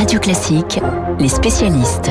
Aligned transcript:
Radio 0.00 0.18
Classique, 0.18 0.80
les 1.18 1.28
spécialistes. 1.28 2.10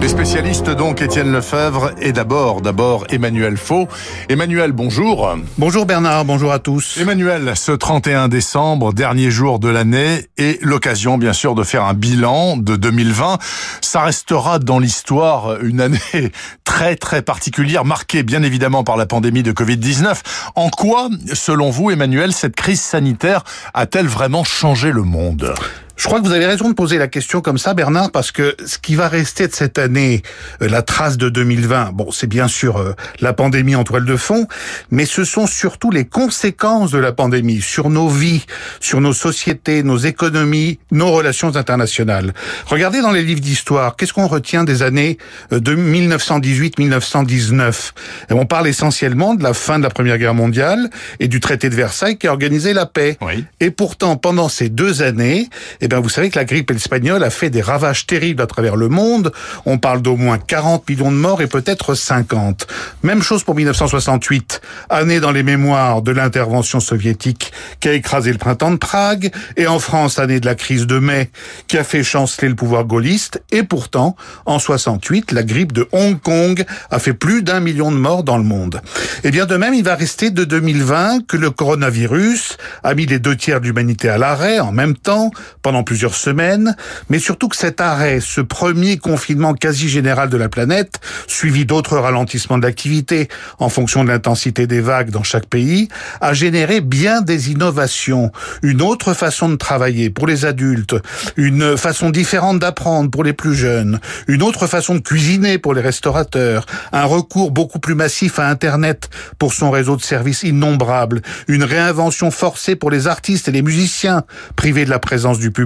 Les 0.00 0.08
spécialistes 0.08 0.68
donc 0.70 1.00
Étienne 1.00 1.30
Lefebvre 1.30 1.92
et 2.00 2.10
d'abord 2.10 2.62
d'abord 2.62 3.06
Emmanuel 3.10 3.56
Faux. 3.56 3.86
Emmanuel, 4.28 4.72
bonjour. 4.72 5.36
Bonjour 5.56 5.86
Bernard, 5.86 6.24
bonjour 6.24 6.50
à 6.50 6.58
tous. 6.58 6.98
Emmanuel, 7.00 7.52
ce 7.54 7.70
31 7.70 8.26
décembre, 8.26 8.92
dernier 8.92 9.30
jour 9.30 9.60
de 9.60 9.68
l'année 9.68 10.26
et 10.36 10.58
l'occasion 10.62 11.16
bien 11.16 11.32
sûr 11.32 11.54
de 11.54 11.62
faire 11.62 11.84
un 11.84 11.94
bilan 11.94 12.56
de 12.56 12.74
2020. 12.74 13.38
Ça 13.80 14.00
restera 14.00 14.58
dans 14.58 14.80
l'histoire 14.80 15.62
une 15.62 15.80
année 15.80 16.00
très 16.64 16.96
très 16.96 17.22
particulière 17.22 17.84
marquée 17.84 18.24
bien 18.24 18.42
évidemment 18.42 18.82
par 18.82 18.96
la 18.96 19.06
pandémie 19.06 19.44
de 19.44 19.52
Covid-19. 19.52 20.16
En 20.56 20.70
quoi, 20.70 21.08
selon 21.34 21.70
vous 21.70 21.92
Emmanuel, 21.92 22.32
cette 22.32 22.56
crise 22.56 22.80
sanitaire 22.80 23.44
a-t-elle 23.74 24.08
vraiment 24.08 24.42
changé 24.42 24.90
le 24.90 25.02
monde? 25.04 25.54
Je 25.96 26.04
crois 26.04 26.20
que 26.20 26.26
vous 26.26 26.32
avez 26.32 26.46
raison 26.46 26.68
de 26.68 26.74
poser 26.74 26.98
la 26.98 27.08
question 27.08 27.40
comme 27.40 27.56
ça, 27.56 27.72
Bernard, 27.72 28.10
parce 28.10 28.30
que 28.30 28.54
ce 28.66 28.76
qui 28.78 28.94
va 28.94 29.08
rester 29.08 29.48
de 29.48 29.54
cette 29.54 29.78
année, 29.78 30.20
euh, 30.60 30.68
la 30.68 30.82
trace 30.82 31.16
de 31.16 31.30
2020, 31.30 31.92
bon, 31.92 32.10
c'est 32.10 32.26
bien 32.26 32.48
sûr 32.48 32.76
euh, 32.76 32.94
la 33.20 33.32
pandémie 33.32 33.74
en 33.74 33.84
toile 33.84 34.04
de 34.04 34.16
fond, 34.16 34.46
mais 34.90 35.06
ce 35.06 35.24
sont 35.24 35.46
surtout 35.46 35.90
les 35.90 36.04
conséquences 36.04 36.90
de 36.90 36.98
la 36.98 37.12
pandémie 37.12 37.62
sur 37.62 37.88
nos 37.88 38.08
vies, 38.08 38.44
sur 38.78 39.00
nos 39.00 39.14
sociétés, 39.14 39.82
nos 39.82 39.96
économies, 39.96 40.78
nos 40.90 41.10
relations 41.10 41.56
internationales. 41.56 42.34
Regardez 42.66 43.00
dans 43.00 43.12
les 43.12 43.22
livres 43.22 43.40
d'histoire, 43.40 43.96
qu'est-ce 43.96 44.12
qu'on 44.12 44.26
retient 44.26 44.64
des 44.64 44.82
années 44.82 45.16
euh, 45.52 45.60
de 45.60 45.74
1918-1919 45.74 47.92
On 48.30 48.44
parle 48.44 48.68
essentiellement 48.68 49.34
de 49.34 49.42
la 49.42 49.54
fin 49.54 49.78
de 49.78 49.84
la 49.84 49.90
Première 49.90 50.18
Guerre 50.18 50.34
mondiale 50.34 50.90
et 51.20 51.28
du 51.28 51.40
traité 51.40 51.70
de 51.70 51.74
Versailles 51.74 52.18
qui 52.18 52.26
a 52.26 52.32
organisé 52.32 52.74
la 52.74 52.84
paix. 52.84 53.16
Oui. 53.22 53.46
Et 53.60 53.70
pourtant, 53.70 54.16
pendant 54.16 54.50
ces 54.50 54.68
deux 54.68 55.00
années, 55.00 55.48
eh 55.86 55.88
bien, 55.88 56.00
vous 56.00 56.08
savez 56.08 56.30
que 56.30 56.38
la 56.38 56.44
grippe 56.44 56.72
espagnole 56.72 57.22
a 57.22 57.30
fait 57.30 57.48
des 57.48 57.62
ravages 57.62 58.06
terribles 58.06 58.42
à 58.42 58.48
travers 58.48 58.74
le 58.74 58.88
monde. 58.88 59.30
On 59.66 59.78
parle 59.78 60.02
d'au 60.02 60.16
moins 60.16 60.36
40 60.36 60.88
millions 60.88 61.12
de 61.12 61.16
morts 61.16 61.42
et 61.42 61.46
peut-être 61.46 61.94
50. 61.94 62.66
Même 63.04 63.22
chose 63.22 63.44
pour 63.44 63.54
1968, 63.54 64.60
année 64.90 65.20
dans 65.20 65.30
les 65.30 65.44
mémoires 65.44 66.02
de 66.02 66.10
l'intervention 66.10 66.80
soviétique 66.80 67.52
qui 67.78 67.88
a 67.88 67.92
écrasé 67.92 68.32
le 68.32 68.38
printemps 68.38 68.72
de 68.72 68.78
Prague, 68.78 69.30
et 69.56 69.68
en 69.68 69.78
France, 69.78 70.18
année 70.18 70.40
de 70.40 70.46
la 70.46 70.56
crise 70.56 70.88
de 70.88 70.98
mai 70.98 71.30
qui 71.68 71.78
a 71.78 71.84
fait 71.84 72.02
chanceler 72.02 72.48
le 72.48 72.56
pouvoir 72.56 72.84
gaulliste, 72.84 73.40
et 73.52 73.62
pourtant, 73.62 74.16
en 74.44 74.58
68, 74.58 75.30
la 75.30 75.44
grippe 75.44 75.72
de 75.72 75.86
Hong 75.92 76.20
Kong 76.20 76.64
a 76.90 76.98
fait 76.98 77.14
plus 77.14 77.44
d'un 77.44 77.60
million 77.60 77.92
de 77.92 77.96
morts 77.96 78.24
dans 78.24 78.38
le 78.38 78.44
monde. 78.44 78.80
Et 79.22 79.30
bien 79.30 79.46
de 79.46 79.56
même, 79.56 79.72
il 79.72 79.84
va 79.84 79.94
rester 79.94 80.30
de 80.30 80.42
2020 80.42 81.28
que 81.28 81.36
le 81.36 81.52
coronavirus 81.52 82.56
a 82.82 82.94
mis 82.94 83.06
les 83.06 83.20
deux 83.20 83.36
tiers 83.36 83.60
de 83.60 83.66
l'humanité 83.66 84.08
à 84.08 84.18
l'arrêt 84.18 84.58
en 84.58 84.72
même 84.72 84.96
temps, 84.96 85.30
pendant 85.62 85.75
plusieurs 85.84 86.14
semaines, 86.14 86.76
mais 87.08 87.18
surtout 87.18 87.48
que 87.48 87.56
cet 87.56 87.80
arrêt, 87.80 88.20
ce 88.20 88.40
premier 88.40 88.98
confinement 88.98 89.54
quasi 89.54 89.88
général 89.88 90.28
de 90.28 90.36
la 90.36 90.48
planète, 90.48 91.00
suivi 91.26 91.64
d'autres 91.64 91.98
ralentissements 91.98 92.58
de 92.58 92.62
l'activité 92.62 93.28
en 93.58 93.68
fonction 93.68 94.04
de 94.04 94.08
l'intensité 94.08 94.66
des 94.66 94.80
vagues 94.80 95.10
dans 95.10 95.22
chaque 95.22 95.46
pays, 95.46 95.88
a 96.20 96.34
généré 96.34 96.80
bien 96.80 97.20
des 97.20 97.50
innovations, 97.50 98.32
une 98.62 98.82
autre 98.82 99.14
façon 99.14 99.48
de 99.48 99.56
travailler 99.56 100.10
pour 100.10 100.26
les 100.26 100.44
adultes, 100.44 100.94
une 101.36 101.76
façon 101.76 102.10
différente 102.10 102.58
d'apprendre 102.58 103.10
pour 103.10 103.24
les 103.24 103.32
plus 103.32 103.54
jeunes, 103.54 104.00
une 104.28 104.42
autre 104.42 104.66
façon 104.66 104.94
de 104.94 105.00
cuisiner 105.00 105.58
pour 105.58 105.74
les 105.74 105.80
restaurateurs, 105.80 106.66
un 106.92 107.04
recours 107.04 107.50
beaucoup 107.50 107.78
plus 107.78 107.94
massif 107.94 108.38
à 108.38 108.48
Internet 108.48 109.10
pour 109.38 109.52
son 109.52 109.70
réseau 109.70 109.96
de 109.96 110.02
services 110.02 110.42
innombrables, 110.42 111.22
une 111.48 111.64
réinvention 111.64 112.30
forcée 112.30 112.76
pour 112.76 112.90
les 112.90 113.06
artistes 113.06 113.48
et 113.48 113.52
les 113.52 113.62
musiciens 113.62 114.24
privés 114.56 114.84
de 114.84 114.90
la 114.90 114.98
présence 114.98 115.38
du 115.38 115.50
public, 115.50 115.65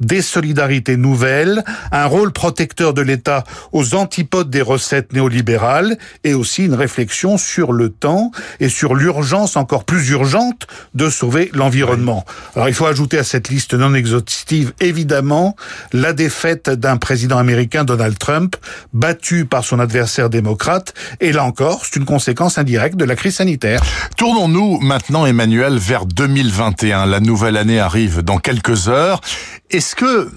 des 0.00 0.22
solidarités 0.22 0.96
nouvelles, 0.96 1.64
un 1.92 2.06
rôle 2.06 2.32
protecteur 2.32 2.94
de 2.94 3.02
l'État 3.02 3.44
aux 3.72 3.94
antipodes 3.94 4.50
des 4.50 4.62
recettes 4.62 5.12
néolibérales 5.12 5.98
et 6.24 6.34
aussi 6.34 6.64
une 6.64 6.74
réflexion 6.74 7.38
sur 7.38 7.72
le 7.72 7.90
temps 7.90 8.30
et 8.60 8.68
sur 8.68 8.94
l'urgence 8.94 9.56
encore 9.56 9.84
plus 9.84 10.10
urgente 10.10 10.66
de 10.94 11.08
sauver 11.10 11.50
l'environnement. 11.52 12.24
Alors 12.54 12.68
il 12.68 12.74
faut 12.74 12.86
ajouter 12.86 13.18
à 13.18 13.24
cette 13.24 13.48
liste 13.48 13.74
non 13.74 13.94
exhaustive 13.94 14.72
évidemment 14.80 15.56
la 15.92 16.12
défaite 16.12 16.70
d'un 16.70 16.96
président 16.96 17.38
américain 17.38 17.84
Donald 17.84 18.18
Trump 18.18 18.56
battu 18.92 19.44
par 19.44 19.64
son 19.64 19.78
adversaire 19.78 20.30
démocrate 20.30 20.94
et 21.20 21.32
là 21.32 21.44
encore 21.44 21.84
c'est 21.84 21.96
une 21.96 22.04
conséquence 22.04 22.58
indirecte 22.58 22.96
de 22.96 23.04
la 23.04 23.16
crise 23.16 23.36
sanitaire. 23.36 23.80
Tournons-nous 24.16 24.78
maintenant 24.80 25.26
Emmanuel 25.26 25.78
vers 25.78 26.06
2021. 26.06 27.06
La 27.06 27.20
nouvelle 27.20 27.56
année 27.56 27.80
arrive 27.80 28.22
dans 28.22 28.38
quelques 28.38 28.88
heures. 28.88 29.20
Est-ce 29.70 29.96
que 29.96 30.30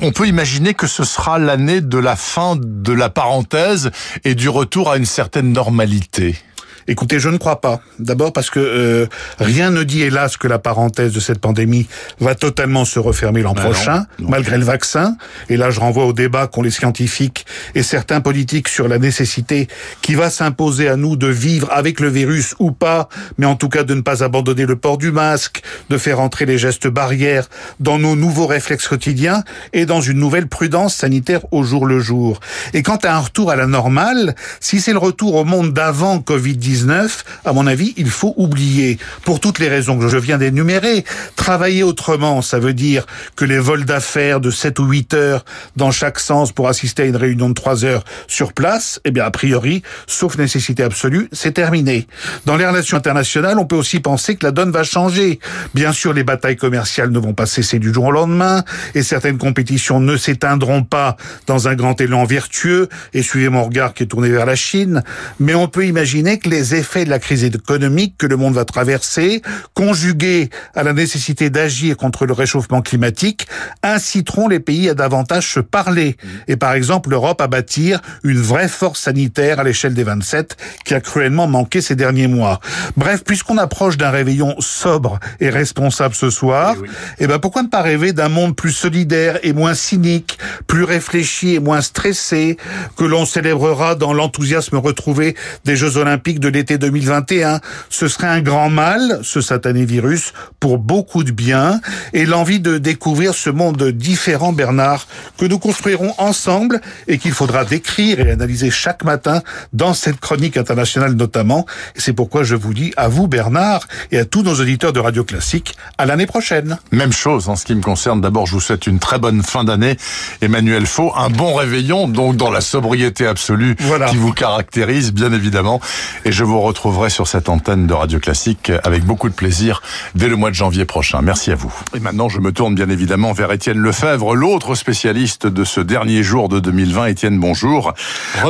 on 0.00 0.12
peut 0.12 0.26
imaginer 0.26 0.74
que 0.74 0.86
ce 0.86 1.04
sera 1.04 1.38
l'année 1.38 1.80
de 1.80 1.98
la 1.98 2.16
fin 2.16 2.56
de 2.56 2.92
la 2.92 3.10
parenthèse 3.10 3.90
et 4.24 4.34
du 4.34 4.48
retour 4.48 4.90
à 4.90 4.96
une 4.96 5.06
certaine 5.06 5.52
normalité? 5.52 6.36
Écoutez, 6.86 7.18
je 7.18 7.28
ne 7.28 7.38
crois 7.38 7.60
pas. 7.60 7.80
D'abord 7.98 8.32
parce 8.32 8.50
que 8.50 8.60
euh, 8.60 9.06
rien 9.38 9.70
ne 9.70 9.82
dit, 9.82 10.02
hélas, 10.02 10.36
que 10.36 10.48
la 10.48 10.58
parenthèse 10.58 11.12
de 11.12 11.20
cette 11.20 11.38
pandémie 11.38 11.86
va 12.20 12.34
totalement 12.34 12.84
se 12.84 12.98
refermer 12.98 13.42
l'an 13.42 13.54
Ben 13.54 13.62
prochain, 13.62 13.98
non, 14.18 14.24
non. 14.24 14.28
malgré 14.30 14.58
le 14.58 14.64
vaccin. 14.64 15.16
Et 15.48 15.56
là, 15.56 15.70
je 15.70 15.80
renvoie 15.80 16.04
au 16.04 16.12
débat 16.12 16.46
qu'ont 16.46 16.62
les 16.62 16.70
scientifiques 16.70 17.46
et 17.74 17.82
certains 17.82 18.20
politiques 18.20 18.68
sur 18.68 18.88
la 18.88 18.98
nécessité 18.98 19.68
qui 20.02 20.14
va 20.14 20.30
s'imposer 20.30 20.88
à 20.88 20.96
nous 20.96 21.16
de 21.16 21.26
vivre 21.26 21.68
avec 21.72 22.00
le 22.00 22.08
virus 22.08 22.54
ou 22.58 22.72
pas, 22.72 23.08
mais 23.38 23.46
en 23.46 23.56
tout 23.56 23.68
cas 23.68 23.84
de 23.84 23.94
ne 23.94 24.00
pas 24.00 24.22
abandonner 24.22 24.66
le 24.66 24.76
port 24.76 24.98
du 24.98 25.12
masque, 25.12 25.62
de 25.90 25.98
faire 25.98 26.20
entrer 26.20 26.46
les 26.46 26.58
gestes 26.58 26.88
barrières 26.88 27.48
dans 27.80 27.98
nos 27.98 28.16
nouveaux 28.16 28.46
réflexes 28.46 28.88
quotidiens 28.88 29.42
et 29.72 29.86
dans 29.86 30.00
une 30.00 30.18
nouvelle 30.18 30.48
prudence 30.48 30.94
sanitaire 30.94 31.40
au 31.52 31.62
jour 31.62 31.86
le 31.86 32.00
jour. 32.00 32.40
Et 32.72 32.82
quant 32.82 32.96
à 32.96 33.14
un 33.14 33.20
retour 33.20 33.50
à 33.50 33.56
la 33.56 33.66
normale, 33.66 34.34
si 34.60 34.80
c'est 34.80 34.92
le 34.92 34.98
retour 34.98 35.34
au 35.34 35.44
monde 35.44 35.72
d'avant 35.72 36.20
Covid-19, 36.64 37.24
à 37.44 37.52
mon 37.52 37.66
avis, 37.66 37.94
il 37.96 38.08
faut 38.08 38.34
oublier, 38.36 38.98
pour 39.24 39.40
toutes 39.40 39.58
les 39.58 39.68
raisons 39.68 39.98
que 39.98 40.08
je 40.08 40.16
viens 40.16 40.38
d'énumérer, 40.38 41.04
travailler 41.36 41.82
autrement, 41.82 42.42
ça 42.42 42.58
veut 42.58 42.72
dire 42.72 43.06
que 43.36 43.44
les 43.44 43.58
vols 43.58 43.84
d'affaires 43.84 44.40
de 44.40 44.50
7 44.50 44.78
ou 44.78 44.86
8 44.86 45.14
heures 45.14 45.44
dans 45.76 45.90
chaque 45.90 46.18
sens 46.18 46.52
pour 46.52 46.68
assister 46.68 47.02
à 47.02 47.06
une 47.06 47.16
réunion 47.16 47.48
de 47.48 47.54
3 47.54 47.84
heures 47.84 48.04
sur 48.28 48.52
place, 48.52 49.00
eh 49.04 49.10
bien, 49.10 49.24
a 49.24 49.30
priori, 49.30 49.82
sauf 50.06 50.38
nécessité 50.38 50.82
absolue, 50.82 51.28
c'est 51.32 51.52
terminé. 51.52 52.06
Dans 52.46 52.56
les 52.56 52.66
relations 52.66 52.96
internationales, 52.96 53.58
on 53.58 53.66
peut 53.66 53.76
aussi 53.76 54.00
penser 54.00 54.36
que 54.36 54.46
la 54.46 54.52
donne 54.52 54.70
va 54.70 54.84
changer. 54.84 55.40
Bien 55.74 55.92
sûr, 55.92 56.12
les 56.12 56.24
batailles 56.24 56.56
commerciales 56.56 57.10
ne 57.10 57.18
vont 57.18 57.34
pas 57.34 57.46
cesser 57.46 57.78
du 57.78 57.92
jour 57.92 58.06
au 58.06 58.12
lendemain, 58.12 58.64
et 58.94 59.02
certaines 59.02 59.38
compétitions 59.38 60.00
ne 60.00 60.16
s'éteindront 60.16 60.82
pas 60.82 61.16
dans 61.46 61.68
un 61.68 61.74
grand 61.74 62.00
élan 62.00 62.24
vertueux, 62.24 62.88
et 63.12 63.22
suivez 63.22 63.48
mon 63.48 63.64
regard 63.64 63.92
qui 63.92 64.04
est 64.04 64.06
tourné 64.06 64.30
vers 64.30 64.46
la 64.46 64.56
Chine, 64.56 65.02
mais 65.40 65.54
on 65.54 65.68
peut 65.68 65.86
imaginer 65.86 66.38
que 66.38 66.48
les 66.48 66.53
effets 66.54 67.04
de 67.04 67.10
la 67.10 67.18
crise 67.18 67.44
économique 67.44 68.16
que 68.18 68.26
le 68.26 68.36
monde 68.36 68.54
va 68.54 68.64
traverser, 68.64 69.42
conjugués 69.74 70.50
à 70.74 70.82
la 70.82 70.92
nécessité 70.92 71.50
d'agir 71.50 71.96
contre 71.96 72.26
le 72.26 72.32
réchauffement 72.32 72.82
climatique, 72.82 73.46
inciteront 73.82 74.48
les 74.48 74.60
pays 74.60 74.88
à 74.88 74.94
davantage 74.94 75.52
se 75.52 75.60
parler. 75.60 76.16
Et 76.48 76.56
par 76.56 76.74
exemple, 76.74 77.10
l'Europe 77.10 77.40
à 77.40 77.46
bâtir 77.46 78.00
une 78.22 78.40
vraie 78.40 78.68
force 78.68 79.00
sanitaire 79.00 79.60
à 79.60 79.64
l'échelle 79.64 79.94
des 79.94 80.04
27 80.04 80.56
qui 80.84 80.94
a 80.94 81.00
cruellement 81.00 81.46
manqué 81.46 81.80
ces 81.80 81.96
derniers 81.96 82.28
mois. 82.28 82.60
Bref, 82.96 83.24
puisqu'on 83.24 83.58
approche 83.58 83.96
d'un 83.96 84.10
réveillon 84.10 84.54
sobre 84.60 85.18
et 85.40 85.50
responsable 85.50 86.14
ce 86.14 86.30
soir, 86.30 86.76
eh 87.18 87.26
ben 87.26 87.38
pourquoi 87.38 87.62
ne 87.62 87.68
pas 87.68 87.82
rêver 87.82 88.12
d'un 88.12 88.28
monde 88.28 88.56
plus 88.56 88.72
solidaire 88.72 89.38
et 89.42 89.52
moins 89.52 89.74
cynique, 89.74 90.38
plus 90.66 90.84
réfléchi 90.84 91.54
et 91.54 91.60
moins 91.60 91.80
stressé, 91.80 92.56
que 92.96 93.04
l'on 93.04 93.26
célébrera 93.26 93.94
dans 93.94 94.12
l'enthousiasme 94.12 94.76
retrouvé 94.76 95.36
des 95.64 95.76
Jeux 95.76 95.96
Olympiques 95.96 96.40
de 96.44 96.48
l'été 96.50 96.76
2021. 96.78 97.60
Ce 97.88 98.06
serait 98.08 98.26
un 98.28 98.40
grand 98.40 98.68
mal, 98.68 99.20
ce 99.22 99.40
satané 99.40 99.84
virus, 99.84 100.32
pour 100.60 100.78
beaucoup 100.78 101.24
de 101.24 101.30
bien, 101.32 101.80
et 102.12 102.26
l'envie 102.26 102.60
de 102.60 102.76
découvrir 102.78 103.34
ce 103.34 103.48
monde 103.50 103.82
différent, 103.90 104.52
Bernard, 104.52 105.06
que 105.38 105.46
nous 105.46 105.58
construirons 105.58 106.12
ensemble 106.18 106.80
et 107.08 107.18
qu'il 107.18 107.32
faudra 107.32 107.64
décrire 107.64 108.20
et 108.20 108.30
analyser 108.30 108.70
chaque 108.70 109.04
matin 109.04 109.42
dans 109.72 109.94
cette 109.94 110.20
chronique 110.20 110.56
internationale 110.56 111.14
notamment. 111.14 111.64
Et 111.96 112.00
c'est 112.00 112.12
pourquoi 112.12 112.44
je 112.44 112.54
vous 112.54 112.74
dis 112.74 112.92
à 112.96 113.08
vous, 113.08 113.26
Bernard, 113.26 113.86
et 114.12 114.18
à 114.18 114.24
tous 114.24 114.42
nos 114.42 114.54
auditeurs 114.60 114.92
de 114.92 115.00
Radio 115.00 115.24
Classique, 115.24 115.74
à 115.98 116.04
l'année 116.06 116.26
prochaine. 116.26 116.78
Même 116.92 117.12
chose 117.12 117.48
en 117.48 117.56
ce 117.56 117.64
qui 117.64 117.74
me 117.74 117.80
concerne. 117.82 118.20
D'abord, 118.20 118.46
je 118.46 118.52
vous 118.52 118.60
souhaite 118.60 118.86
une 118.86 118.98
très 118.98 119.18
bonne 119.18 119.42
fin 119.42 119.64
d'année. 119.64 119.96
Emmanuel 120.42 120.86
Faux, 120.86 121.12
un 121.16 121.30
bon 121.30 121.54
réveillon, 121.54 122.06
donc 122.08 122.36
dans 122.36 122.50
la 122.50 122.60
sobriété 122.60 123.26
absolue 123.26 123.76
Voilà. 123.80 124.06
qui 124.06 124.16
vous 124.16 124.32
caractérise, 124.32 125.12
bien 125.12 125.32
évidemment. 125.32 125.80
Et 126.24 126.32
je 126.34 126.42
vous 126.42 126.60
retrouverai 126.60 127.10
sur 127.10 127.28
cette 127.28 127.48
antenne 127.48 127.86
de 127.86 127.94
Radio 127.94 128.18
Classique 128.18 128.72
avec 128.82 129.04
beaucoup 129.04 129.28
de 129.28 129.34
plaisir 129.34 129.82
dès 130.16 130.26
le 130.28 130.34
mois 130.34 130.50
de 130.50 130.56
janvier 130.56 130.84
prochain. 130.84 131.22
Merci 131.22 131.52
à 131.52 131.54
vous. 131.54 131.72
Et 131.94 132.00
maintenant, 132.00 132.28
je 132.28 132.40
me 132.40 132.50
tourne 132.50 132.74
bien 132.74 132.90
évidemment 132.90 133.32
vers 133.32 133.52
Étienne 133.52 133.78
Lefebvre, 133.78 134.34
l'autre 134.34 134.74
spécialiste 134.74 135.46
de 135.46 135.62
ce 135.62 135.80
dernier 135.80 136.24
jour 136.24 136.48
de 136.48 136.58
2020. 136.58 137.06
Étienne, 137.06 137.38
bonjour. 137.38 137.94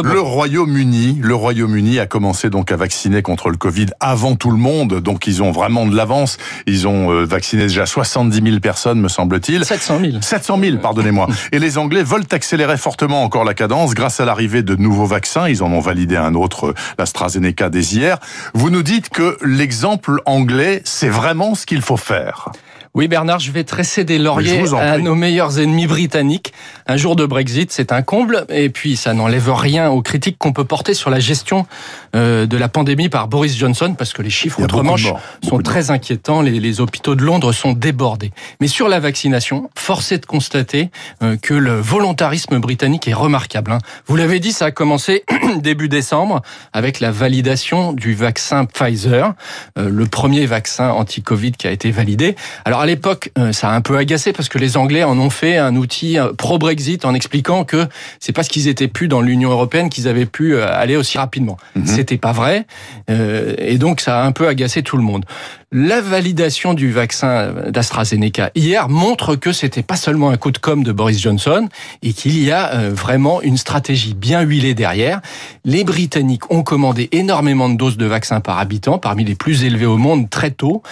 Le 0.02 0.18
Royaume-Uni, 0.18 1.18
le 1.20 1.34
Royaume-Uni 1.34 1.98
a 1.98 2.06
commencé 2.06 2.48
donc 2.48 2.72
à 2.72 2.76
vacciner 2.76 3.20
contre 3.20 3.50
le 3.50 3.58
Covid 3.58 3.88
avant 4.00 4.34
tout 4.34 4.50
le 4.50 4.56
monde, 4.56 5.00
donc 5.00 5.26
ils 5.26 5.42
ont 5.42 5.50
vraiment 5.50 5.84
de 5.84 5.94
l'avance. 5.94 6.38
Ils 6.66 6.88
ont 6.88 7.12
euh, 7.12 7.26
vacciné 7.26 7.64
déjà 7.64 7.84
70 7.84 8.42
000 8.42 8.60
personnes, 8.60 8.98
me 8.98 9.08
semble-t-il. 9.08 9.62
700 9.62 10.00
000. 10.00 10.12
700 10.22 10.58
000, 10.58 10.76
pardonnez-moi. 10.78 11.28
Et 11.52 11.58
les 11.58 11.76
Anglais 11.76 12.02
veulent 12.02 12.24
accélérer 12.30 12.78
fortement 12.78 13.22
encore 13.24 13.44
la 13.44 13.52
cadence 13.52 13.92
grâce 13.92 14.20
à 14.20 14.24
l'arrivée 14.24 14.62
de 14.62 14.74
nouveaux 14.74 15.04
vaccins. 15.04 15.50
Ils 15.50 15.62
en 15.62 15.70
ont 15.70 15.80
validé 15.80 16.16
un 16.16 16.34
autre, 16.34 16.68
euh, 16.68 16.74
l'AstraZeneca 16.96 17.68
Vous 18.54 18.70
nous 18.70 18.82
dites 18.82 19.08
que 19.08 19.36
l'exemple 19.42 20.20
anglais, 20.26 20.82
c'est 20.84 21.08
vraiment 21.08 21.54
ce 21.54 21.66
qu'il 21.66 21.82
faut 21.82 21.96
faire. 21.96 22.50
Oui, 22.96 23.08
Bernard, 23.08 23.40
je 23.40 23.50
vais 23.50 23.64
tresser 23.64 24.04
des 24.04 24.20
lauriers 24.20 24.62
à 24.78 24.98
nos 24.98 25.16
meilleurs 25.16 25.58
ennemis 25.58 25.88
britanniques. 25.88 26.52
Un 26.86 26.96
jour 26.96 27.16
de 27.16 27.26
Brexit, 27.26 27.72
c'est 27.72 27.90
un 27.90 28.02
comble, 28.02 28.46
et 28.48 28.68
puis 28.68 28.94
ça 28.94 29.14
n'enlève 29.14 29.52
rien 29.52 29.90
aux 29.90 30.00
critiques 30.00 30.38
qu'on 30.38 30.52
peut 30.52 30.64
porter 30.64 30.94
sur 30.94 31.10
la 31.10 31.18
gestion 31.18 31.66
euh, 32.14 32.46
de 32.46 32.56
la 32.56 32.68
pandémie 32.68 33.08
par 33.08 33.26
Boris 33.26 33.56
Johnson, 33.56 33.96
parce 33.98 34.12
que 34.12 34.22
les 34.22 34.30
chiffres 34.30 34.62
outre-Manche 34.62 35.12
sont 35.42 35.58
très 35.58 35.90
inquiétants. 35.90 36.40
Les, 36.40 36.60
les, 36.60 36.80
hôpitaux 36.80 37.16
de 37.16 37.24
Londres 37.24 37.50
sont 37.50 37.72
débordés. 37.72 38.30
Mais 38.60 38.68
sur 38.68 38.88
la 38.88 39.00
vaccination, 39.00 39.70
force 39.76 40.12
est 40.12 40.18
de 40.18 40.26
constater 40.26 40.92
euh, 41.24 41.36
que 41.36 41.54
le 41.54 41.80
volontarisme 41.80 42.60
britannique 42.60 43.08
est 43.08 43.14
remarquable. 43.14 43.72
Hein. 43.72 43.78
Vous 44.06 44.14
l'avez 44.14 44.38
dit, 44.38 44.52
ça 44.52 44.66
a 44.66 44.70
commencé 44.70 45.24
début 45.56 45.88
décembre 45.88 46.42
avec 46.72 47.00
la 47.00 47.10
validation 47.10 47.92
du 47.92 48.14
vaccin 48.14 48.66
Pfizer, 48.66 49.34
euh, 49.78 49.88
le 49.90 50.06
premier 50.06 50.46
vaccin 50.46 50.90
anti-Covid 50.90 51.52
qui 51.52 51.66
a 51.66 51.72
été 51.72 51.90
validé. 51.90 52.36
Alors 52.64 52.83
à 52.84 52.86
l'époque, 52.86 53.30
euh, 53.38 53.50
ça 53.52 53.70
a 53.70 53.74
un 53.74 53.80
peu 53.80 53.96
agacé 53.96 54.34
parce 54.34 54.50
que 54.50 54.58
les 54.58 54.76
Anglais 54.76 55.04
en 55.04 55.18
ont 55.18 55.30
fait 55.30 55.56
un 55.56 55.74
outil 55.74 56.18
euh, 56.18 56.34
pro-Brexit 56.34 57.06
en 57.06 57.14
expliquant 57.14 57.64
que 57.64 57.86
c'est 58.20 58.32
parce 58.32 58.46
qu'ils 58.46 58.68
étaient 58.68 58.88
plus 58.88 59.08
dans 59.08 59.22
l'Union 59.22 59.50
européenne 59.50 59.88
qu'ils 59.88 60.06
avaient 60.06 60.26
pu 60.26 60.54
euh, 60.54 60.66
aller 60.70 60.94
aussi 60.94 61.16
rapidement. 61.16 61.56
Mhm. 61.76 61.86
C'était 61.86 62.18
pas 62.18 62.32
vrai, 62.32 62.66
et 63.08 63.78
donc 63.78 64.00
ça 64.00 64.20
a 64.20 64.26
un 64.26 64.32
peu 64.32 64.48
agacé 64.48 64.82
tout 64.82 64.98
le 64.98 65.02
monde. 65.02 65.24
La 65.72 66.00
validation 66.00 66.74
du 66.74 66.92
vaccin 66.92 67.52
d'AstraZeneca 67.68 68.50
hier 68.54 68.88
montre 68.88 69.34
que 69.34 69.52
c'était 69.52 69.82
pas 69.82 69.96
seulement 69.96 70.30
un 70.30 70.36
coup 70.36 70.50
de 70.50 70.58
com 70.58 70.84
de 70.84 70.92
Boris 70.92 71.20
Johnson 71.20 71.68
et 72.02 72.12
qu'il 72.12 72.38
y 72.38 72.52
a 72.52 72.90
vraiment 72.90 73.42
une 73.42 73.56
stratégie 73.56 74.14
bien 74.14 74.42
huilée 74.42 74.74
derrière. 74.74 75.20
Les 75.64 75.82
Britanniques 75.82 76.50
ont 76.52 76.62
commandé 76.62 77.08
énormément 77.12 77.68
de 77.68 77.76
doses 77.76 77.96
de 77.96 78.06
vaccins 78.06 78.40
par 78.40 78.58
habitant, 78.58 78.98
parmi 78.98 79.24
les 79.24 79.34
plus 79.34 79.64
élevées 79.64 79.86
au 79.86 79.96
monde 79.96 80.30
très 80.30 80.52
tôt. 80.52 80.82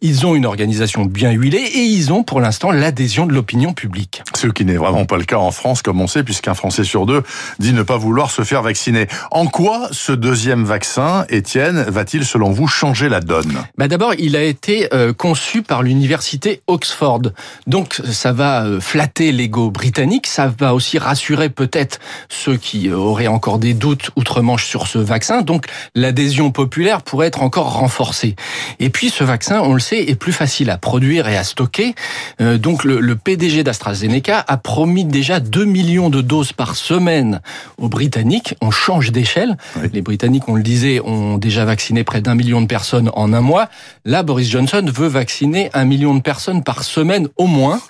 Ils 0.00 0.26
ont 0.26 0.34
une 0.34 0.46
organisation 0.46 1.04
bien 1.04 1.30
huilée 1.30 1.41
et 1.50 1.84
ils 1.84 2.12
ont 2.12 2.22
pour 2.22 2.40
l'instant 2.40 2.70
l'adhésion 2.70 3.26
de 3.26 3.32
l'opinion 3.32 3.72
publique. 3.72 4.22
Ce 4.34 4.46
qui 4.46 4.64
n'est 4.64 4.76
vraiment 4.76 5.04
pas 5.06 5.16
le 5.16 5.24
cas 5.24 5.36
en 5.36 5.50
France, 5.50 5.82
comme 5.82 6.00
on 6.00 6.06
sait, 6.06 6.22
puisqu'un 6.22 6.54
Français 6.54 6.84
sur 6.84 7.06
deux 7.06 7.22
dit 7.58 7.72
ne 7.72 7.82
pas 7.82 7.96
vouloir 7.96 8.30
se 8.30 8.42
faire 8.42 8.62
vacciner. 8.62 9.08
En 9.30 9.46
quoi 9.46 9.88
ce 9.90 10.12
deuxième 10.12 10.64
vaccin, 10.64 11.24
Étienne, 11.28 11.84
va-t-il 11.88 12.24
selon 12.24 12.50
vous 12.50 12.68
changer 12.68 13.08
la 13.08 13.20
donne? 13.20 13.52
Bah 13.76 13.88
D'abord, 13.88 14.14
il 14.18 14.36
a 14.36 14.42
été 14.42 14.88
euh, 14.94 15.12
conçu 15.12 15.62
par 15.62 15.82
l'université 15.82 16.62
Oxford. 16.66 17.22
Donc 17.66 18.00
ça 18.10 18.32
va 18.32 18.64
euh, 18.64 18.80
flatter 18.80 19.32
l'ego 19.32 19.70
britannique, 19.70 20.26
ça 20.26 20.52
va 20.56 20.74
aussi 20.74 20.98
rassurer 20.98 21.48
peut-être 21.48 21.98
ceux 22.28 22.56
qui 22.56 22.88
euh, 22.88 22.96
auraient 22.96 23.26
encore 23.26 23.58
des 23.58 23.74
doutes 23.74 24.10
outre-Manche 24.16 24.66
sur 24.66 24.86
ce 24.86 24.98
vaccin. 24.98 25.42
Donc 25.42 25.66
l'adhésion 25.94 26.52
populaire 26.52 27.02
pourrait 27.02 27.26
être 27.26 27.42
encore 27.42 27.72
renforcée. 27.72 28.36
Et 28.78 28.90
puis 28.90 29.10
ce 29.10 29.24
vaccin, 29.24 29.60
on 29.60 29.74
le 29.74 29.80
sait, 29.80 30.02
est 30.02 30.14
plus 30.14 30.32
facile 30.32 30.70
à 30.70 30.78
produire 30.78 31.26
à 31.36 31.44
stocker. 31.44 31.94
Euh, 32.40 32.58
donc 32.58 32.84
le, 32.84 33.00
le 33.00 33.16
PDG 33.16 33.64
d'AstraZeneca 33.64 34.44
a 34.46 34.56
promis 34.56 35.04
déjà 35.04 35.40
2 35.40 35.64
millions 35.64 36.10
de 36.10 36.20
doses 36.20 36.52
par 36.52 36.76
semaine 36.76 37.40
aux 37.78 37.88
Britanniques. 37.88 38.54
On 38.60 38.70
change 38.70 39.12
d'échelle. 39.12 39.56
Les 39.92 40.02
Britanniques, 40.02 40.48
on 40.48 40.54
le 40.54 40.62
disait, 40.62 41.00
ont 41.00 41.38
déjà 41.38 41.64
vacciné 41.64 42.04
près 42.04 42.20
d'un 42.20 42.34
million 42.34 42.60
de 42.60 42.66
personnes 42.66 43.10
en 43.14 43.32
un 43.32 43.40
mois. 43.40 43.68
Là, 44.04 44.22
Boris 44.22 44.48
Johnson 44.48 44.84
veut 44.92 45.08
vacciner 45.08 45.70
un 45.74 45.84
million 45.84 46.14
de 46.14 46.20
personnes 46.20 46.62
par 46.62 46.84
semaine 46.84 47.28
au 47.36 47.46
moins. 47.46 47.80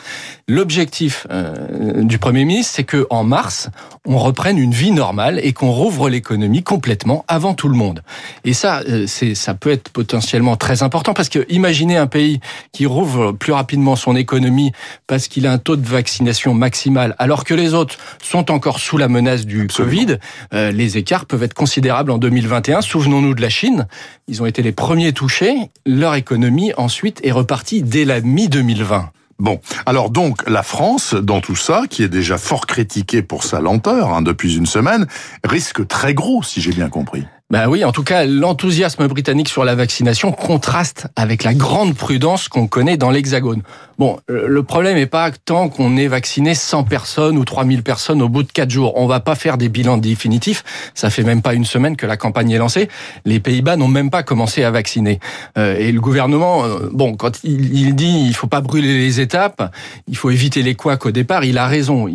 L'objectif 0.53 1.27
euh, 1.31 2.03
du 2.03 2.19
Premier 2.19 2.45
ministre, 2.45 2.75
c'est 2.77 2.85
que 2.85 3.07
en 3.09 3.25
mars, 3.25 3.71
on 4.05 4.19
reprenne 4.19 4.59
une 4.59 4.73
vie 4.73 4.91
normale 4.91 5.41
et 5.43 5.55
qu'on 5.55 5.71
rouvre 5.71 6.11
l'économie 6.11 6.63
complètement 6.63 7.25
avant 7.27 7.55
tout 7.55 7.71
le 7.71 7.75
monde. 7.75 8.03
Et 8.45 8.53
ça, 8.53 8.83
euh, 8.87 9.07
c'est 9.07 9.35
ça 9.35 9.55
peut 9.55 9.71
être 9.71 9.89
potentiellement 9.89 10.57
très 10.57 10.83
important 10.83 11.15
parce 11.15 11.31
que 11.31 11.47
imaginez 11.49 11.97
un 11.97 12.07
pays 12.07 12.39
qui 12.71 12.85
rouvre 12.85 13.33
plus 13.33 13.55
rapidement 13.55 13.97
son 13.97 14.15
économie 14.15 14.73
parce 15.07 15.27
qu'il 15.27 15.47
a 15.47 15.53
un 15.53 15.57
taux 15.57 15.77
de 15.77 15.89
vaccination 15.89 16.53
maximal, 16.53 17.17
alors 17.19 17.45
que 17.45 17.55
les 17.55 17.73
autres 17.73 17.97
sont 18.23 18.51
encore 18.51 18.79
sous 18.79 18.99
la 18.99 19.09
menace 19.09 19.47
du 19.47 19.69
Covid, 19.69 20.19
euh, 20.53 20.71
les 20.71 20.99
écarts 20.99 21.25
peuvent 21.25 21.45
être 21.45 21.55
considérables 21.55 22.11
en 22.11 22.19
2021. 22.19 22.83
Souvenons-nous 22.83 23.33
de 23.33 23.41
la 23.41 23.49
Chine. 23.49 23.87
Ils 24.29 24.43
ont 24.43 24.47
été 24.47 24.61
les 24.61 24.73
premiers 24.73 25.15
touchés. 25.15 25.55
Leur 25.87 26.15
économie, 26.15 26.75
ensuite, 26.77 27.23
est 27.25 27.33
repartie 27.33 27.83
dès 27.83 28.05
la 28.05 28.21
mi-2020. 28.21 29.07
Bon, 29.39 29.61
alors 29.87 30.11
donc 30.11 30.49
la 30.49 30.63
France, 30.63 31.15
dans 31.15 31.41
tout 31.41 31.57
ça, 31.57 31.85
qui 31.89 32.03
est 32.03 32.09
déjà 32.09 32.39
fort 32.39 32.67
critiquée 32.67 33.23
pour 33.23 33.45
sa 33.45 33.61
lenteur 33.61 34.11
hein, 34.11 34.23
depuis 34.23 34.57
une 34.57 34.67
semaine, 34.67 35.07
risque 35.45 35.87
très 35.89 36.15
gros, 36.15 36.43
si 36.43 36.61
j'ai 36.61 36.73
bien 36.73 36.89
compris. 36.89 37.25
Ben 37.53 37.69
oui, 37.69 37.85
en 37.85 37.93
tout 37.93 38.03
cas, 38.03 38.25
l'enthousiasme 38.25 39.07
britannique 39.09 39.51
sur 39.51 39.63
la 39.63 39.75
vaccination 39.75 40.33
contraste 40.33 41.09
avec 41.17 41.45
la 41.45 41.53
grande 41.53 41.95
prudence 41.95 42.49
qu'on 42.49 42.67
connaît 42.67 42.97
dans 42.97 43.11
l'Hexagone. 43.11 43.61
Bon, 43.99 44.19
le 44.27 44.63
problème 44.63 44.97
n'est 44.97 45.05
pas 45.05 45.31
tant 45.31 45.69
qu'on 45.69 45.99
ait 45.99 46.07
vacciné 46.09 46.55
100 46.55 46.85
personnes 46.85 47.37
ou 47.37 47.45
3000 47.45 47.83
personnes 47.83 48.23
au 48.23 48.31
bout 48.31 48.43
de 48.43 48.51
4 48.51 48.71
jours. 48.71 48.95
On 48.97 49.07
va 49.07 49.21
pas 49.21 49.35
faire 49.35 49.59
des 49.59 49.69
bilans 49.69 49.99
définitifs. 49.99 50.65
Ça 50.95 51.11
fait 51.11 51.25
même 51.25 51.43
pas 51.43 51.53
une 51.53 51.67
semaine 51.67 51.95
que 51.95 52.07
la 52.07 52.17
campagne 52.17 52.51
est 52.53 52.59
lancée. 52.59 52.89
Les 53.27 53.39
Pays-Bas 53.39 53.77
n'ont 53.77 53.87
même 53.87 54.09
pas 54.09 54.23
commencé 54.23 54.65
à 54.65 54.71
vacciner. 54.71 55.21
Euh, 55.59 55.77
et 55.77 55.93
le 55.93 56.01
gouvernement, 56.01 56.65
euh, 56.65 56.89
bon, 56.91 57.17
quand 57.17 57.45
il, 57.45 57.77
il 57.77 57.95
dit 57.95 58.25
il 58.27 58.35
faut 58.35 58.47
pas 58.47 58.63
brûler 58.63 58.99
les 58.99 59.21
étapes, 59.21 59.71
il 60.09 60.17
faut 60.17 60.31
éviter 60.31 60.63
les 60.63 60.75
couacs 60.75 61.05
au 61.05 61.11
départ, 61.11 61.45
il 61.45 61.59
a 61.59 61.67
raison. 61.67 62.09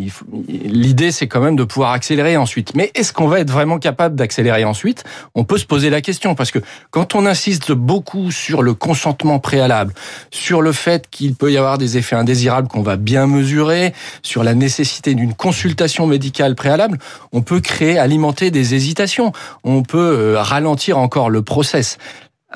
L'idée, 0.47 1.11
c'est 1.11 1.27
quand 1.27 1.41
même 1.41 1.55
de 1.55 1.63
pouvoir 1.63 1.91
accélérer 1.91 2.37
ensuite. 2.37 2.73
Mais 2.75 2.91
est-ce 2.95 3.13
qu'on 3.13 3.27
va 3.27 3.39
être 3.39 3.51
vraiment 3.51 3.77
capable 3.77 4.15
d'accélérer 4.15 4.65
ensuite? 4.65 5.03
On 5.35 5.43
peut 5.43 5.57
se 5.57 5.65
poser 5.65 5.89
la 5.89 6.01
question 6.01 6.35
parce 6.35 6.51
que 6.51 6.59
quand 6.91 7.15
on 7.15 7.25
insiste 7.25 7.71
beaucoup 7.71 8.31
sur 8.31 8.61
le 8.61 8.73
consentement 8.73 9.39
préalable, 9.39 9.93
sur 10.31 10.61
le 10.61 10.71
fait 10.71 11.07
qu'il 11.09 11.35
peut 11.35 11.51
y 11.51 11.57
avoir 11.57 11.77
des 11.77 11.97
effets 11.97 12.15
indésirables 12.15 12.67
qu'on 12.67 12.81
va 12.81 12.95
bien 12.95 13.27
mesurer, 13.27 13.93
sur 14.23 14.43
la 14.43 14.53
nécessité 14.53 15.15
d'une 15.15 15.33
consultation 15.33 16.07
médicale 16.07 16.55
préalable, 16.55 16.97
on 17.31 17.41
peut 17.41 17.59
créer, 17.59 17.97
alimenter 17.97 18.51
des 18.51 18.75
hésitations. 18.75 19.31
On 19.63 19.83
peut 19.83 19.97
euh, 19.97 20.41
ralentir 20.41 20.97
encore 20.97 21.29
le 21.29 21.41
process. 21.41 21.97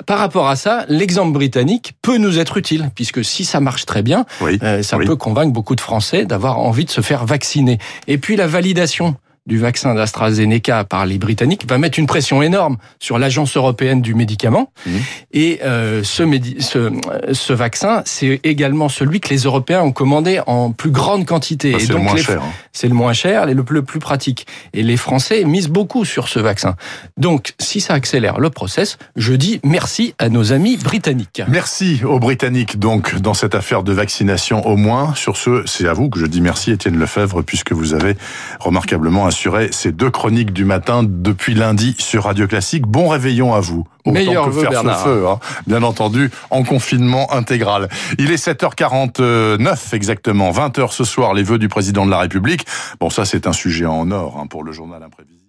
Par 0.06 0.18
rapport 0.18 0.48
à 0.48 0.56
ça, 0.56 0.86
l'exemple 0.88 1.32
britannique 1.32 1.92
peut 2.00 2.16
nous 2.16 2.38
être 2.38 2.56
utile, 2.56 2.90
puisque 2.94 3.22
si 3.22 3.44
ça 3.44 3.60
marche 3.60 3.84
très 3.84 4.02
bien, 4.02 4.24
euh, 4.42 4.82
ça 4.82 4.96
peut 4.96 5.16
convaincre 5.16 5.52
beaucoup 5.52 5.74
de 5.74 5.82
Français 5.82 6.24
d'avoir 6.24 6.58
envie 6.58 6.86
de 6.86 6.90
se 6.90 7.02
faire 7.02 7.26
vacciner. 7.26 7.78
Et 8.08 8.16
puis 8.16 8.36
la 8.36 8.46
validation 8.46 9.16
du 9.46 9.58
vaccin 9.58 9.94
d'AstraZeneca 9.94 10.84
par 10.84 11.04
les 11.04 11.18
Britanniques 11.18 11.68
va 11.68 11.76
mettre 11.78 11.98
une 11.98 12.06
pression 12.06 12.42
énorme 12.42 12.76
sur 13.00 13.18
l'agence 13.18 13.56
européenne 13.56 14.00
du 14.00 14.14
médicament. 14.14 14.72
Mmh. 14.86 14.90
Et 15.32 15.60
euh, 15.64 16.04
ce, 16.04 16.22
ce, 16.60 16.92
ce, 17.32 17.52
vaccin, 17.52 18.02
c'est 18.04 18.40
également 18.44 18.88
celui 18.88 19.18
que 19.20 19.30
les 19.30 19.38
Européens 19.38 19.82
ont 19.82 19.90
commandé 19.90 20.40
en 20.46 20.70
plus 20.70 20.90
grande 20.90 21.26
quantité. 21.26 21.72
Ah, 21.74 21.78
c'est 21.80 21.92
le 21.92 21.98
moins 21.98 22.16
cher. 22.16 22.40
Hein. 22.40 22.52
C'est 22.72 22.86
le 22.86 22.94
moins 22.94 23.12
cher 23.12 23.48
et 23.48 23.54
le, 23.54 23.64
le, 23.68 23.82
plus 23.82 23.98
pratique. 23.98 24.46
Et 24.74 24.84
les 24.84 24.96
Français 24.96 25.44
misent 25.44 25.68
beaucoup 25.68 26.04
sur 26.04 26.28
ce 26.28 26.38
vaccin. 26.38 26.76
Donc, 27.16 27.54
si 27.58 27.80
ça 27.80 27.94
accélère 27.94 28.38
le 28.38 28.50
process, 28.50 28.96
je 29.16 29.34
dis 29.34 29.60
merci 29.64 30.14
à 30.18 30.28
nos 30.28 30.52
amis 30.52 30.76
britanniques. 30.76 31.42
Merci 31.48 32.02
aux 32.04 32.20
Britanniques, 32.20 32.78
donc, 32.78 33.16
dans 33.16 33.34
cette 33.34 33.56
affaire 33.56 33.82
de 33.82 33.92
vaccination 33.92 34.64
au 34.66 34.76
moins. 34.76 35.14
Sur 35.16 35.36
ce, 35.36 35.64
c'est 35.66 35.88
à 35.88 35.92
vous 35.92 36.08
que 36.10 36.20
je 36.20 36.26
dis 36.26 36.40
merci, 36.40 36.70
Étienne 36.70 36.96
Lefebvre, 36.96 37.42
puisque 37.42 37.72
vous 37.72 37.94
avez 37.94 38.16
remarquablement 38.60 39.26
assurer 39.32 39.70
ces 39.72 39.92
deux 39.92 40.10
chroniques 40.10 40.52
du 40.52 40.66
matin 40.66 41.02
depuis 41.02 41.54
lundi 41.54 41.96
sur 41.98 42.24
Radio 42.24 42.46
Classique. 42.46 42.86
Bon 42.86 43.08
réveillon 43.08 43.54
à 43.54 43.60
vous. 43.60 43.86
Autant 44.04 44.12
Meilleur 44.12 44.44
que 44.44 44.52
faire 44.52 44.82
ce 44.82 45.04
feu, 45.04 45.26
hein. 45.26 45.38
bien 45.66 45.82
entendu, 45.82 46.30
en 46.50 46.64
confinement 46.64 47.32
intégral. 47.32 47.88
Il 48.18 48.30
est 48.30 48.46
7h49 48.46 49.94
exactement, 49.94 50.50
20h 50.50 50.92
ce 50.92 51.04
soir, 51.04 51.32
les 51.32 51.44
vœux 51.44 51.58
du 51.58 51.68
président 51.68 52.04
de 52.04 52.10
la 52.10 52.18
République. 52.18 52.66
Bon, 53.00 53.08
ça 53.08 53.24
c'est 53.24 53.46
un 53.46 53.54
sujet 53.54 53.86
en 53.86 54.10
or 54.10 54.38
hein, 54.38 54.46
pour 54.46 54.64
le 54.64 54.72
journal 54.72 55.02
imprévisible. 55.02 55.41